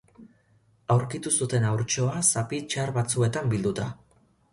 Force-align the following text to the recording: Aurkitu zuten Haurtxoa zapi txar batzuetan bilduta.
Aurkitu 0.93 1.33
zuten 1.37 1.67
Haurtxoa 1.71 2.23
zapi 2.37 2.61
txar 2.73 2.95
batzuetan 2.97 3.53
bilduta. 3.53 3.87